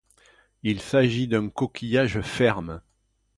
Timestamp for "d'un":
1.27-1.49